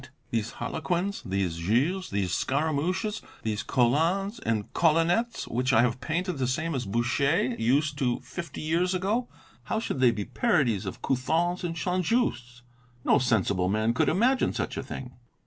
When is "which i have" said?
5.47-6.01